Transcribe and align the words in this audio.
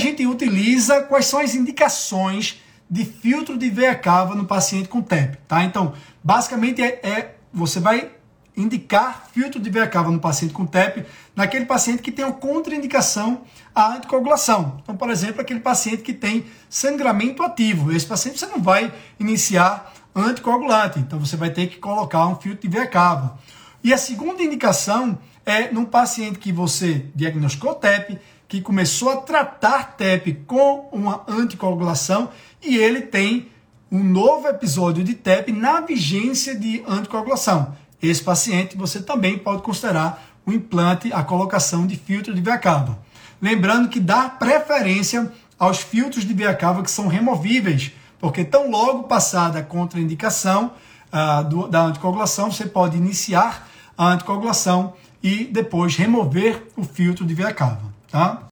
gente 0.00 0.26
utiliza, 0.26 1.02
quais 1.02 1.26
são 1.26 1.40
as 1.40 1.54
indicações 1.54 2.60
de 2.90 3.04
filtro 3.04 3.56
de 3.56 3.70
veia 3.70 3.94
cava 3.94 4.34
no 4.34 4.44
paciente 4.44 4.88
com 4.88 5.00
TEP, 5.00 5.38
tá? 5.46 5.62
Então, 5.62 5.92
basicamente 6.24 6.82
é, 6.82 7.00
é 7.04 7.34
você 7.52 7.78
vai 7.78 8.10
indicar 8.56 9.28
filtro 9.32 9.60
de 9.60 9.70
veia 9.70 9.86
cava 9.86 10.10
no 10.10 10.18
paciente 10.18 10.52
com 10.52 10.66
TEP, 10.66 11.06
naquele 11.34 11.64
paciente 11.64 12.02
que 12.02 12.10
tem 12.10 12.24
uma 12.24 12.34
contraindicação 12.34 13.42
à 13.74 13.94
anticoagulação. 13.94 14.80
Então, 14.82 14.96
por 14.96 15.08
exemplo, 15.08 15.40
aquele 15.40 15.60
paciente 15.60 16.02
que 16.02 16.12
tem 16.12 16.44
sangramento 16.68 17.42
ativo. 17.42 17.92
Esse 17.92 18.06
paciente 18.06 18.38
você 18.38 18.46
não 18.46 18.60
vai 18.60 18.92
iniciar 19.18 19.92
anticoagulante, 20.14 20.98
então 20.98 21.18
você 21.18 21.36
vai 21.36 21.50
ter 21.50 21.68
que 21.68 21.78
colocar 21.78 22.26
um 22.26 22.36
filtro 22.36 22.62
de 22.62 22.68
veia 22.68 22.86
cava. 22.86 23.38
E 23.82 23.94
a 23.94 23.98
segunda 23.98 24.42
indicação 24.42 25.18
é 25.50 25.72
num 25.72 25.84
paciente 25.84 26.38
que 26.38 26.52
você 26.52 27.06
diagnosticou 27.14 27.74
TEP, 27.74 28.18
que 28.48 28.60
começou 28.60 29.10
a 29.10 29.16
tratar 29.16 29.96
TEP 29.96 30.44
com 30.46 30.88
uma 30.92 31.24
anticoagulação 31.28 32.30
e 32.62 32.76
ele 32.76 33.02
tem 33.02 33.48
um 33.90 34.02
novo 34.02 34.48
episódio 34.48 35.02
de 35.02 35.14
TEP 35.14 35.52
na 35.52 35.80
vigência 35.80 36.54
de 36.54 36.82
anticoagulação 36.86 37.74
esse 38.08 38.22
paciente, 38.22 38.76
você 38.76 39.02
também 39.02 39.36
pode 39.36 39.62
considerar 39.62 40.22
o 40.46 40.52
implante, 40.52 41.12
a 41.12 41.22
colocação 41.22 41.86
de 41.86 41.96
filtro 41.96 42.34
de 42.34 42.40
veia 42.40 42.58
cava. 42.58 42.98
Lembrando 43.40 43.88
que 43.88 44.00
dá 44.00 44.28
preferência 44.28 45.30
aos 45.58 45.78
filtros 45.78 46.24
de 46.24 46.32
veia 46.32 46.54
cava 46.54 46.82
que 46.82 46.90
são 46.90 47.08
removíveis, 47.08 47.92
porque 48.18 48.44
tão 48.44 48.70
logo 48.70 49.04
passada 49.04 49.58
a 49.58 49.62
contraindicação 49.62 50.72
uh, 51.12 51.44
do, 51.44 51.68
da 51.68 51.82
anticoagulação, 51.82 52.50
você 52.50 52.66
pode 52.66 52.96
iniciar 52.96 53.68
a 53.96 54.08
anticoagulação 54.08 54.94
e 55.22 55.44
depois 55.44 55.96
remover 55.96 56.62
o 56.76 56.82
filtro 56.82 57.24
de 57.24 57.34
veia 57.34 57.52
cava. 57.52 57.90
Tá? 58.10 58.42